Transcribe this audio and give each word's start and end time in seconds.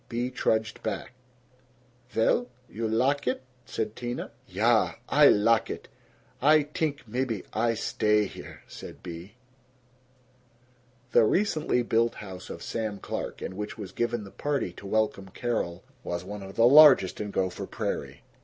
Bea 0.09 0.31
trudged 0.31 0.81
back. 0.81 1.11
"Vell? 2.09 2.47
You 2.67 2.87
lak 2.87 3.27
it?" 3.27 3.43
said 3.67 3.95
Tina. 3.95 4.31
"Ya. 4.47 4.93
Ay 5.09 5.29
lak 5.29 5.69
it. 5.69 5.89
Ay 6.41 6.63
t'ink 6.63 7.07
maybe 7.07 7.43
Ay 7.53 7.75
stay 7.75 8.25
here," 8.25 8.63
said 8.65 9.03
Bea. 9.03 9.25
IV 9.25 9.33
The 11.11 11.23
recently 11.23 11.83
built 11.83 12.15
house 12.15 12.49
of 12.49 12.63
Sam 12.63 12.97
Clark, 12.97 13.43
in 13.43 13.55
which 13.55 13.77
was 13.77 13.91
given 13.91 14.23
the 14.23 14.31
party 14.31 14.73
to 14.73 14.87
welcome 14.87 15.29
Carol, 15.29 15.83
was 16.03 16.23
one 16.23 16.41
of 16.41 16.55
the 16.55 16.65
largest 16.65 17.21
in 17.21 17.29
Gopher 17.29 17.67
Prairie. 17.67 18.23